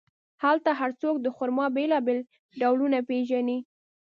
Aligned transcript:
هلته 0.43 0.69
هر 0.79 0.91
څوک 1.01 1.15
د 1.21 1.27
خرما 1.35 1.65
بیلابیل 1.77 2.19
ډولونه 2.61 2.99
پېژني. 3.09 3.59